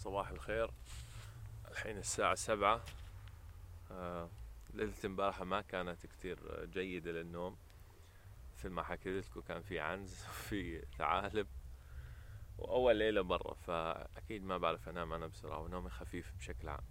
صباح 0.00 0.30
الخير. 0.30 0.70
الحين 1.70 1.98
الساعة 1.98 2.34
سبعة. 2.34 2.84
آه، 3.90 4.28
ليلة 4.74 4.92
امبارحة 5.04 5.44
ما 5.44 5.60
كانت 5.60 6.06
كتير 6.06 6.64
جيدة 6.64 7.12
للنوم. 7.12 7.56
مثل 8.56 8.68
ما 8.68 8.82
حكيت 8.82 9.26
لكم 9.26 9.40
كان 9.40 9.62
في 9.62 9.80
عنز 9.80 10.24
وفي 10.28 10.86
ثعالب 10.98 11.46
وأول 12.58 12.96
ليلة 12.96 13.20
برا 13.20 13.54
فأكيد 13.54 14.44
ما 14.44 14.58
بعرف 14.58 14.88
أنام 14.88 15.12
أنا 15.12 15.26
بسرعة 15.26 15.58
ونومي 15.58 15.90
خفيف 15.90 16.32
بشكل 16.38 16.68
عام. 16.68 16.84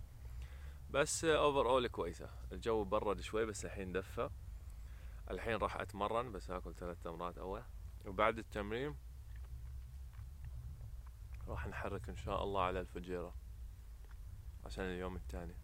بس 0.90 1.26
اوفر 1.26 1.70
اول 1.70 1.88
كويسة. 1.88 2.30
الجو 2.52 2.84
برد 2.84 3.22
شوي 3.22 3.46
بس 3.46 3.66
الحين 3.66 3.92
دفى. 3.92 4.30
الحين 5.32 5.56
راح 5.56 5.76
أتمرن 5.76 6.32
بس 6.32 6.50
آكل 6.50 6.76
ثلاث 6.76 7.04
تمرات 7.04 7.38
أول. 7.38 7.64
وبعد 8.06 8.38
التمرين 8.38 8.96
راح 11.50 11.68
نحرك 11.68 12.10
إن 12.10 12.16
شاء 12.16 12.44
الله 12.44 12.62
على 12.62 12.80
الفجيرة 12.80 13.36
عشان 14.66 14.84
اليوم 14.84 15.16
الثاني 15.16 15.56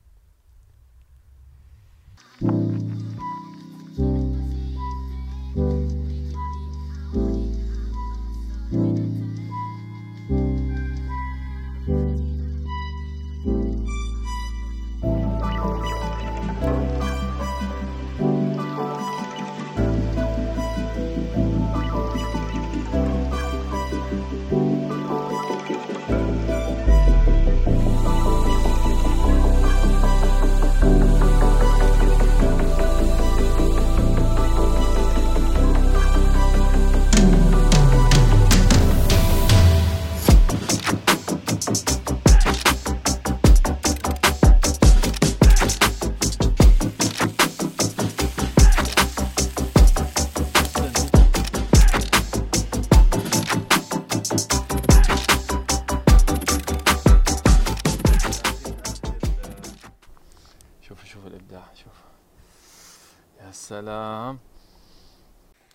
يا 63.66 63.70
سلام 63.70 64.40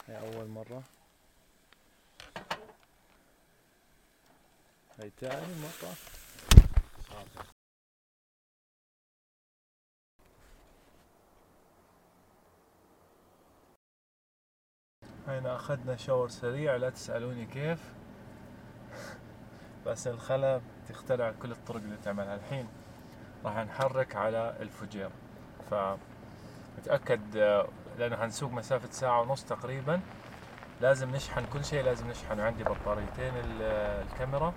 هاي 0.09 0.19
أول 0.19 0.49
مرة. 0.49 0.83
هاي 4.99 5.11
تاني 5.21 5.55
مرة. 5.63 5.95
هينا 15.29 15.57
أخذنا 15.57 15.97
شاور 15.97 16.29
سريع 16.29 16.77
لا 16.77 16.91
تسألوني 16.91 17.47
كيف. 17.47 17.93
بس 19.87 20.07
الخلا 20.07 20.61
تخترع 20.89 21.33
كل 21.43 21.53
الطرق 21.53 21.81
اللي 21.81 21.97
تعملها. 21.97 22.35
الحين 22.35 22.69
راح 23.45 23.57
نحرك 23.57 24.17
على 24.17 24.57
الفجير. 24.61 25.11
فمتأكد 25.71 27.37
آه، 27.37 27.69
لأنه 28.01 28.17
هنسوق 28.25 28.53
مسافة 28.53 28.89
ساعة 28.91 29.21
ونص 29.21 29.45
تقريبا. 29.45 30.01
لازم 30.81 31.11
نشحن 31.11 31.45
كل 31.53 31.65
شيء 31.65 31.83
لازم 31.85 32.11
نشحن. 32.11 32.41
عندي 32.41 32.65
بطاريتين 32.65 33.33
ال- 33.37 33.63
الكاميرا 34.13 34.53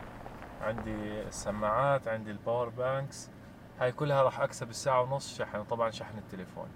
عندي 0.61 1.21
السماعات 1.21 2.07
عندي 2.07 2.31
ال 2.31 2.38
power 2.38 2.69
banks. 2.69 3.29
هاي 3.79 3.91
كلها 3.91 4.23
راح 4.23 4.39
أكسب 4.39 4.69
الساعة 4.69 5.01
ونص 5.01 5.37
شحن 5.37 5.59
وطبعا 5.59 5.91
شحن 5.91 6.17
التليفون. 6.17 6.67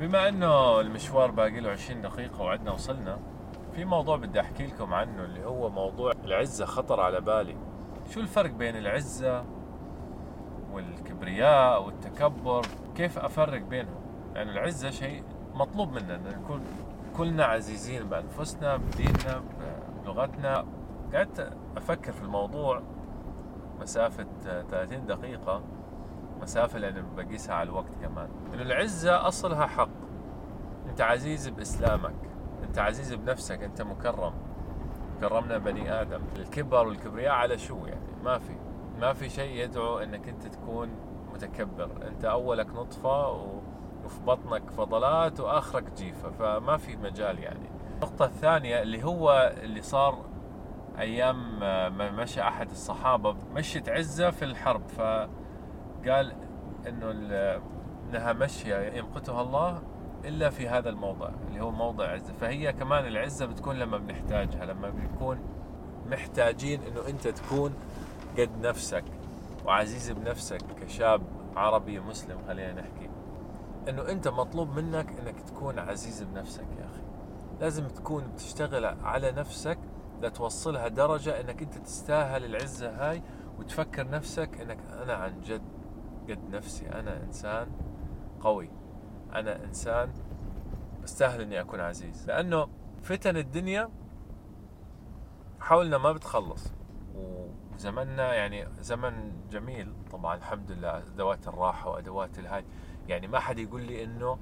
بما 0.00 0.28
إنه 0.28 0.80
المشوار 0.80 1.30
باقي 1.30 1.60
له 1.60 1.70
20 1.70 2.02
دقيقة 2.02 2.40
وعدنا 2.42 2.72
وصلنا 2.72 3.18
في 3.80 3.86
موضوع 3.86 4.16
بدي 4.16 4.40
أحكي 4.40 4.66
لكم 4.66 4.94
عنه 4.94 5.24
اللي 5.24 5.44
هو 5.44 5.70
موضوع 5.70 6.12
العزة 6.24 6.64
خطر 6.64 7.00
على 7.00 7.20
بالي. 7.20 7.56
شو 8.10 8.20
الفرق 8.20 8.50
بين 8.50 8.76
العزة 8.76 9.44
والكبرياء 10.72 11.86
والتكبر 11.86 12.66
كيف 12.94 13.18
أفرق 13.18 13.62
بينهم؟ 13.62 14.00
يعني 14.34 14.50
العزة 14.50 14.90
شيء 14.90 15.24
مطلوب 15.54 15.92
منا 15.92 16.14
إن 16.14 16.40
نكون 16.42 16.64
كلنا 17.16 17.44
عزيزين 17.44 18.08
بأنفسنا 18.08 18.76
بديننا 18.76 19.42
بلغتنا. 20.04 20.66
قعدت 21.14 21.52
أفكر 21.76 22.12
في 22.12 22.22
الموضوع 22.22 22.82
مسافة 23.80 24.26
30 24.70 25.06
دقيقة 25.06 25.62
مسافة 26.42 26.78
لأن 26.78 27.04
بقيسها 27.16 27.54
على 27.54 27.68
الوقت 27.68 27.94
كمان. 28.02 28.28
إنه 28.54 28.62
العزة 28.62 29.28
أصلها 29.28 29.66
حق. 29.66 29.88
أنت 30.88 31.00
عزيز 31.00 31.48
بإسلامك. 31.48 32.29
أنت 32.64 32.78
عزيز 32.78 33.14
بنفسك 33.14 33.62
أنت 33.62 33.82
مكرم. 33.82 34.32
كرمنا 35.20 35.58
بني 35.58 36.00
آدم. 36.00 36.20
الكبر 36.36 36.86
والكبرياء 36.86 37.32
على 37.32 37.58
شو 37.58 37.86
يعني؟ 37.86 38.06
ما 38.24 38.38
في. 38.38 38.56
ما 39.00 39.12
في 39.12 39.28
شيء 39.28 39.64
يدعو 39.64 39.98
أنك 39.98 40.28
أنت 40.28 40.46
تكون 40.46 40.88
متكبر. 41.34 41.90
أنت 42.08 42.24
أولك 42.24 42.66
نطفة 42.74 43.30
و... 43.30 43.60
وفي 44.04 44.20
بطنك 44.20 44.70
فضلات 44.70 45.40
وآخرك 45.40 45.92
جيفة. 45.96 46.30
فما 46.30 46.76
في 46.76 46.96
مجال 46.96 47.38
يعني. 47.38 47.70
النقطة 47.94 48.24
الثانية 48.24 48.82
اللي 48.82 49.04
هو 49.04 49.52
اللي 49.62 49.82
صار 49.82 50.24
أيام 50.98 51.60
ما 51.98 52.10
مشى 52.10 52.42
أحد 52.42 52.70
الصحابة 52.70 53.36
مشت 53.54 53.88
عزة 53.88 54.30
في 54.30 54.44
الحرب. 54.44 54.82
ف 54.88 55.00
قال 56.08 56.32
انه 56.88 57.10
إنها 58.10 58.32
مشية 58.32 58.76
يمقتها 58.76 59.42
الله. 59.42 59.82
إلا 60.24 60.50
في 60.50 60.68
هذا 60.68 60.88
الموضع 60.88 61.30
اللي 61.48 61.60
هو 61.60 61.70
موضع 61.70 62.08
عزة. 62.08 62.32
فهي 62.32 62.72
كمان 62.72 63.06
العزة 63.06 63.46
بتكون 63.46 63.76
لما 63.76 63.98
بنحتاجها 63.98 64.64
لما 64.64 64.90
بنكون 64.90 65.38
محتاجين 66.06 66.82
إنه 66.82 67.08
أنت 67.08 67.28
تكون 67.28 67.74
قد 68.38 68.50
نفسك 68.62 69.04
وعزيز 69.64 70.10
بنفسك 70.10 70.62
كشاب 70.80 71.22
عربي 71.56 72.00
مسلم 72.00 72.38
خلينا 72.48 72.72
نحكي. 72.72 73.10
إنه 73.88 74.08
أنت 74.08 74.28
مطلوب 74.28 74.76
منك 74.76 75.18
إنك 75.20 75.40
تكون 75.40 75.78
عزيز 75.78 76.22
بنفسك 76.22 76.66
يا 76.78 76.84
أخي. 76.84 77.02
لازم 77.60 77.88
تكون 77.88 78.24
بتشتغل 78.34 78.84
على 78.84 79.32
نفسك 79.32 79.78
لتوصلها 80.22 80.88
درجة 80.88 81.40
إنك 81.40 81.62
أنت 81.62 81.78
تستاهل 81.78 82.44
العزة 82.44 82.90
هاي 82.90 83.22
وتفكر 83.58 84.10
نفسك 84.10 84.60
إنك 84.60 84.78
أنا 85.02 85.14
عن 85.14 85.40
جد 85.40 85.62
قد 86.30 86.50
نفسي 86.50 86.88
أنا 86.88 87.22
إنسان 87.22 87.66
قوي. 88.40 88.70
أنا 89.34 89.64
إنسان 89.64 90.12
استاهل 91.04 91.40
إني 91.40 91.60
أكون 91.60 91.80
عزيز. 91.80 92.26
لأنه 92.26 92.68
فتن 93.02 93.36
الدنيا 93.36 93.90
حولنا 95.60 95.98
ما 95.98 96.12
بتخلص. 96.12 96.72
وزمننا 97.14 98.34
يعني 98.34 98.68
زمن 98.80 99.32
جميل. 99.50 99.92
طبعا 100.12 100.36
الحمد 100.36 100.72
لله 100.72 100.98
أدوات 100.98 101.48
الراحة 101.48 101.90
وأدوات 101.90 102.38
الهاي 102.38 102.64
يعني 103.08 103.26
ما 103.26 103.38
حد 103.38 103.58
يقول 103.58 103.82
لي 103.82 104.04
إنه 104.04 104.38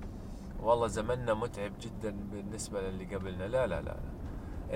والله 0.60 0.86
زمننا 0.86 1.34
متعب 1.34 1.72
جدا 1.80 2.10
بالنسبة 2.10 2.80
للي 2.80 3.16
قبلنا. 3.16 3.44
لا 3.44 3.66
لا 3.66 3.80
لا, 3.80 3.82
لا. 3.82 3.96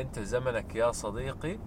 أنت 0.01 0.19
زمنك 0.19 0.75
يا 0.75 0.93
صديقي 0.93 1.59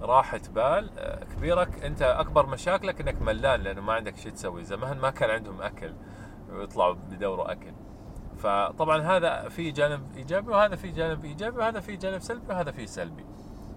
راحة 0.00 0.40
بال. 0.54 0.98
آه، 0.98 1.24
كبيرك 1.24 1.84
أنت 1.84 2.02
أكبر 2.02 2.46
مشاكلك 2.46 3.00
إنك 3.00 3.22
ملان 3.22 3.60
لأنه 3.60 3.80
ما 3.80 3.92
عندك 3.92 4.16
شيء 4.16 4.32
تسوي. 4.32 4.64
زمان 4.64 4.98
ما 4.98 5.10
كان 5.10 5.30
عندهم 5.30 5.62
أكل 5.62 5.94
ويطلعوا 6.50 6.94
بدوروا 6.94 7.52
أكل. 7.52 7.72
فطبعا 8.38 9.02
هذا 9.02 9.48
في 9.48 9.70
جانب 9.70 10.16
إيجابي 10.16 10.50
وهذا 10.50 10.76
في 10.76 10.90
جانب 10.90 11.24
إيجابي 11.24 11.58
وهذا 11.58 11.80
في 11.80 11.96
جانب 11.96 12.18
سلبي 12.18 12.46
وهذا 12.48 12.70
في 12.70 12.86
سلبي. 12.86 13.24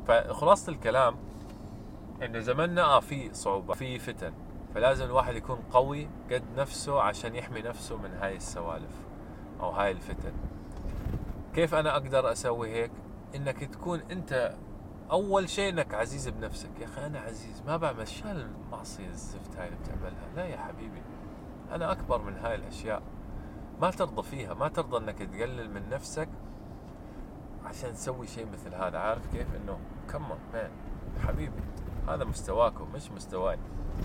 فخلاصة 0.07 0.71
الكلام 0.71 1.15
انه 2.23 2.39
زماننا 2.39 2.83
آه 2.83 2.99
في 2.99 3.33
صعوبة 3.33 3.73
في 3.73 3.99
فتن. 3.99 4.33
فلازم 4.75 5.05
الواحد 5.05 5.35
يكون 5.35 5.59
قوي 5.71 6.09
قد 6.31 6.43
نفسه 6.57 7.01
عشان 7.01 7.35
يحمي 7.35 7.61
نفسه 7.61 7.97
من 7.97 8.11
هاي 8.21 8.35
السوالف 8.35 9.01
أو 9.59 9.69
هاي 9.69 9.91
الفتن. 9.91 10.33
كيف 11.55 11.75
أنا 11.75 11.91
أقدر 11.91 12.31
أسوي 12.31 12.71
هيك؟ 12.71 12.91
إنك 13.35 13.63
تكون 13.63 13.99
أنت 14.11 14.55
أول 15.11 15.49
شيء 15.49 15.69
إنك 15.69 15.93
عزيز 15.93 16.27
بنفسك. 16.29 16.69
يا 16.79 16.85
أخي 16.85 17.05
أنا 17.05 17.19
عزيز 17.19 17.63
ما 17.67 17.77
بعمل 17.77 18.07
شو 18.07 18.25
المعصيه 18.31 19.07
الزفت 19.07 19.55
هاي 19.57 19.67
اللي 19.67 19.77
بتعملها؟ 19.79 20.35
لا 20.35 20.45
يا 20.45 20.57
حبيبي 20.57 21.01
أنا 21.71 21.91
أكبر 21.91 22.21
من 22.21 22.37
هاي 22.37 22.55
الأشياء. 22.55 23.01
ما 23.81 23.91
ترضى 23.91 24.23
فيها 24.23 24.53
ما 24.53 24.67
ترضى 24.67 24.97
إنك 24.97 25.17
تقلل 25.17 25.73
من 25.73 25.89
نفسك 25.89 26.29
عشان 27.65 27.93
تسوي 27.93 28.27
شيء 28.27 28.47
مثل 28.53 28.75
هذا. 28.75 28.97
عارف 28.97 29.21
كيف؟ 29.33 29.47
إنه 29.55 29.79
come 30.11 30.29
on 30.29 30.37
man 30.53 30.69
حبيبي 31.27 31.61
هذا 32.07 32.23
مستواكم 32.23 32.87
مش 32.95 33.11
مستواي. 33.11 33.57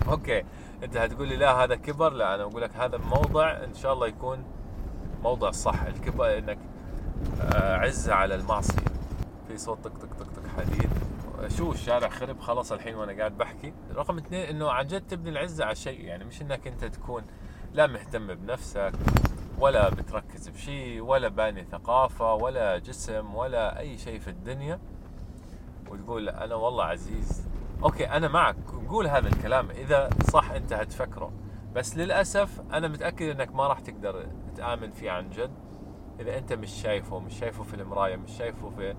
okay 0.07 0.43
أنت 0.83 0.97
هتقول 0.97 1.27
لي 1.27 1.35
لا 1.35 1.63
هذا 1.63 1.75
كبر. 1.75 2.13
لا 2.13 2.35
أنا 2.35 2.43
أقول 2.43 2.61
لك 2.61 2.75
هذا 2.75 2.97
موضع 2.97 3.63
إن 3.63 3.73
شاء 3.73 3.93
الله 3.93 4.07
يكون 4.07 4.43
موضع 5.23 5.51
صح. 5.51 5.81
الكبر 5.81 6.37
إنك 6.37 6.59
آه، 7.41 7.77
عزة 7.77 8.13
على 8.13 8.35
المعصية. 8.35 8.85
في 9.47 9.57
صوت 9.57 9.83
طق 9.83 9.97
طق 9.97 10.13
طق 10.19 10.25
طق 10.25 10.47
حديد. 10.57 10.89
شو 11.57 11.71
الشارع 11.71 12.09
خرب 12.09 12.39
خلاص 12.39 12.71
الحين 12.71 12.95
وأنا 12.95 13.17
قاعد 13.17 13.37
بحكي. 13.37 13.73
رقم 13.95 14.17
اثنين 14.17 14.41
إنه 14.41 14.71
عن 14.71 14.87
جد 14.87 15.07
تبني 15.07 15.29
العزة 15.29 15.65
على 15.65 15.75
شيء. 15.75 16.01
يعني 16.01 16.25
مش 16.25 16.41
إنك 16.41 16.67
أنت 16.67 16.85
تكون 16.85 17.23
لا 17.73 17.87
مهتم 17.87 18.35
بنفسك. 18.35 18.93
ولا 19.59 19.89
بتركز 19.89 20.49
بشيء 20.49 21.01
ولا 21.01 21.27
باني 21.27 21.63
ثقافة 21.63 22.33
ولا 22.33 22.77
جسم 22.77 23.35
ولا 23.35 23.79
أي 23.79 23.97
شيء 23.97 24.19
في 24.19 24.27
الدنيا 24.29 24.79
وتقول 25.89 26.29
أنا 26.29 26.55
والله 26.55 26.83
عزيز. 26.83 27.47
أوكي 27.83 28.05
أنا 28.09 28.27
معك. 28.27 28.55
قول 28.89 29.07
هذا 29.07 29.27
الكلام 29.27 29.69
إذا 29.71 30.09
صح 30.31 30.51
انت 30.51 30.73
هتفكره 30.73 31.31
بس 31.75 31.97
للأسف 31.97 32.61
أنا 32.73 32.87
متأكد 32.87 33.29
إنك 33.29 33.55
ما 33.55 33.67
راح 33.67 33.79
تقدر 33.79 34.27
تآمن 34.55 34.91
فيه 34.91 35.11
عن 35.11 35.29
جد. 35.29 35.51
إذا 36.19 36.37
أنت 36.37 36.53
مش 36.53 36.69
شايفه 36.69 37.19
مش 37.19 37.39
شايفه 37.39 37.63
في 37.63 37.73
المراية 37.73 38.15
مش 38.15 38.31
شايفه 38.31 38.69
في 38.69 38.95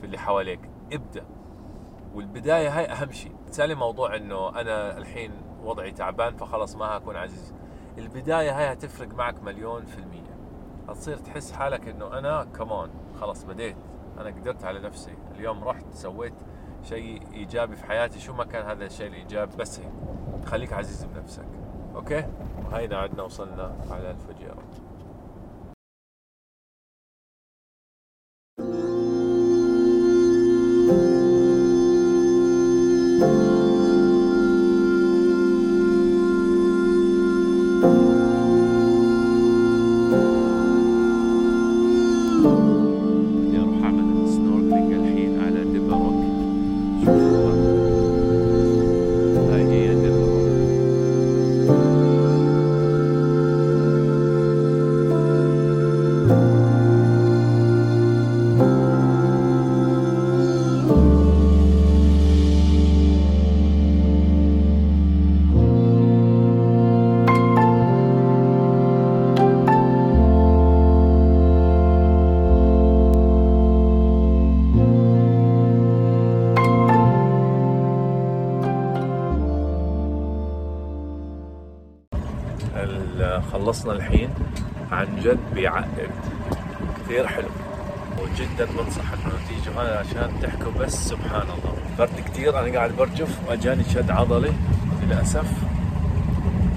في 0.00 0.06
اللي 0.06 0.18
حواليك 0.18 0.60
ابدأ. 0.92 1.24
والبداية 2.14 2.78
هاي 2.78 2.84
أهم 2.84 3.12
شيء. 3.12 3.32
تسالي 3.50 3.74
موضوع 3.74 4.16
إنه 4.16 4.60
أنا 4.60 4.98
الحين 4.98 5.32
وضعي 5.62 5.90
تعبان 5.92 6.36
فخلص 6.36 6.76
ما 6.76 6.84
هكون 6.84 7.16
عزيز. 7.16 7.54
البداية 7.98 8.58
هاي 8.58 8.72
هتفرق 8.72 9.14
معك 9.14 9.42
مليون 9.42 9.84
في 9.84 9.98
المية. 9.98 10.36
هتصير 10.88 11.16
تحس 11.16 11.52
حالك 11.52 11.88
إنه 11.88 12.18
أنا 12.18 12.44
كمان 12.44 12.90
خلاص 13.20 13.44
بديت. 13.44 13.76
أنا 14.18 14.28
قدرت 14.28 14.64
على 14.64 14.80
نفسي. 14.80 15.14
اليوم 15.34 15.64
رحت 15.64 15.84
سويت 15.92 16.34
شيء 16.82 17.22
إيجابي 17.32 17.76
في 17.76 17.86
حياتي. 17.86 18.20
شو 18.20 18.32
ما 18.32 18.44
كان 18.44 18.66
هذا 18.66 18.86
الشيء 18.86 19.06
الايجابي 19.06 19.56
بس 19.56 19.80
هيك 19.80 19.92
خليك 20.46 20.72
عزيز 20.72 21.04
بنفسك. 21.04 21.46
okay؟ 21.94 22.24
وهينا 22.64 22.96
عدنا 22.96 23.22
وصلنا 23.22 23.76
على 23.90 24.10
الفجيرة. 24.10 24.62
خلصنا 83.72 83.92
الحين 83.92 84.34
عن 84.90 85.20
جد 85.20 85.54
بيعقد 85.54 86.10
كثير 86.96 87.26
حلو. 87.26 87.48
وجدا 88.18 88.64
بنصح 88.64 89.12
انه 89.12 89.32
تيجوا 89.48 89.74
هنا 89.74 89.98
عشان 89.98 90.40
تحكوا 90.42 90.72
بس 90.72 91.08
سبحان 91.08 91.42
الله. 91.42 91.76
برد 91.98 92.20
كثير 92.20 92.60
أنا 92.60 92.78
قاعد 92.78 92.92
برجف 92.92 93.48
وأجاني 93.48 93.84
شد 93.84 94.10
عضلي. 94.10 94.52
للأسف 95.02 95.64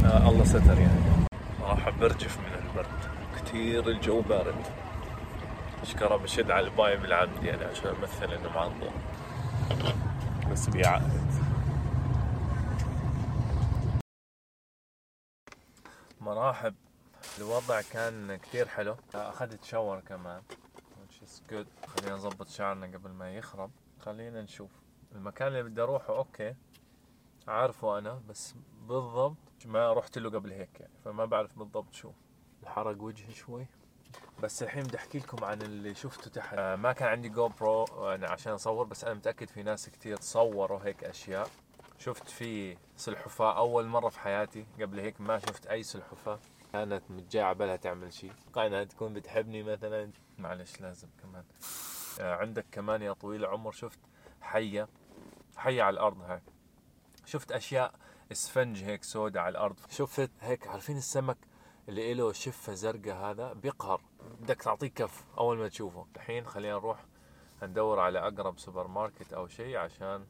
آه 0.05 0.29
الله 0.29 0.43
ستر 0.43 0.79
يعني. 0.79 1.27
راح 1.61 1.89
برجف 1.89 2.37
من 2.39 2.69
البرد. 2.69 2.99
كثير 3.35 3.87
الجو 3.89 4.21
بارد. 4.21 4.55
أشكره 5.83 6.15
بشد 6.15 6.51
على 6.51 6.67
الباي 6.67 6.97
بالعمد 6.97 7.43
يعني 7.43 7.63
عشان 7.63 7.89
أمثل 7.89 8.33
إنه 8.33 8.49
معضل 8.55 8.89
بس 10.51 10.69
بيعقد 10.69 11.25
مراحب. 16.21 16.73
الوضع 17.37 17.81
كان 17.81 18.35
كتير 18.35 18.67
حلو. 18.67 18.95
أخذت 19.15 19.63
shower 19.63 19.99
كمان 19.99 20.41
which 21.05 21.23
is 21.27 21.51
good. 21.51 21.87
خلينا 21.87 22.15
نظبط 22.15 22.47
شعرنا 22.47 22.97
قبل 22.97 23.09
ما 23.09 23.35
يخرب. 23.37 23.71
خلينا 23.99 24.41
نشوف. 24.41 24.71
المكان 25.15 25.47
اللي 25.47 25.63
بدي 25.63 25.81
أروحه 25.81 26.17
okay. 26.17 26.55
عارفه 27.47 27.97
أنا 27.97 28.21
بس 28.29 28.55
بالضبط 28.81 29.35
ما 29.65 29.93
رحت 29.93 30.17
له 30.17 30.29
قبل 30.29 30.51
هيك 30.51 30.79
يعني 30.79 30.93
فما 31.05 31.25
بعرف 31.25 31.57
بالضبط 31.59 31.93
شو. 31.93 32.11
الحرق 32.63 33.01
وجهي 33.01 33.33
شوي. 33.33 33.67
بس 34.43 34.63
الحين 34.63 34.83
بدي 34.83 34.97
أحكي 34.97 35.19
لكم 35.19 35.45
عن 35.45 35.61
اللي 35.61 35.95
شفته 35.95 36.29
تحت. 36.31 36.53
آه، 36.57 36.75
ما 36.75 36.93
كان 36.93 37.07
عندي 37.07 37.29
GoPro 37.29 37.85
يعني 38.01 38.25
عشان 38.25 38.53
أصور 38.53 38.85
بس 38.85 39.03
أنا 39.03 39.13
متأكد 39.13 39.49
في 39.49 39.63
ناس 39.63 39.89
كتير 39.89 40.17
صوروا 40.21 40.79
هيك 40.83 41.03
أشياء. 41.03 41.49
شفت 41.99 42.29
في 42.29 42.77
سلحفاة 42.97 43.57
أول 43.57 43.85
مرة 43.85 44.09
في 44.09 44.19
حياتي 44.19 44.65
قبل 44.81 44.99
هيك 44.99 45.21
ما 45.21 45.39
شفت 45.39 45.67
أي 45.67 45.83
سلحفاة. 45.83 46.39
كانت 46.75 47.11
متجاية 47.11 47.43
عبالها 47.43 47.75
تعمل 47.75 48.13
شيء. 48.13 48.33
إنها 48.57 48.83
تكون 48.83 49.13
بتحبني 49.13 49.63
مثلا. 49.63 50.11
معلش 50.37 50.81
لازم 50.81 51.07
كمان. 51.21 51.43
آه، 52.19 52.35
عندك 52.35 52.65
كمان 52.71 53.01
يا 53.01 53.13
طويل 53.13 53.39
العمر 53.45 53.71
شفت 53.71 53.99
حية. 54.41 54.87
حية 55.57 55.83
على 55.83 55.93
الأرض 55.93 56.21
هاي. 56.21 56.41
شفت 57.25 57.51
أشياء 57.51 57.93
اسفنج 58.31 58.83
هيك 58.83 59.03
سوداء 59.03 59.43
على 59.43 59.51
الأرض. 59.51 59.75
شفت 59.89 60.31
هيك 60.41 60.67
عارفين 60.67 60.97
السمك 60.97 61.37
اللي 61.89 62.13
له 62.13 62.33
شفة 62.33 62.73
زرقاء 62.73 63.15
هذا؟ 63.15 63.53
بيقهر. 63.53 64.01
بدك 64.39 64.61
تعطيه 64.61 64.87
كف 64.87 65.23
أول 65.37 65.57
ما 65.57 65.67
تشوفه. 65.67 66.07
الحين 66.15 66.45
خلينا 66.45 66.73
نروح 66.73 67.05
ندور 67.63 67.99
على 67.99 68.19
أقرب 68.19 68.59
سوبر 68.59 68.87
ماركت 68.87 69.33
أو 69.33 69.47
شيء 69.47 69.77
عشان 69.77 70.25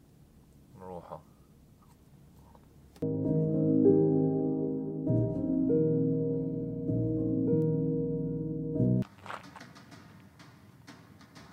نروحه. 0.75 1.34